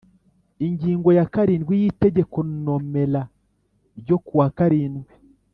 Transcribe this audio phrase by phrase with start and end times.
[0.67, 3.21] Ingingo ya karindwi y Itegeko nomera
[3.99, 5.11] ryo ku wa karindwi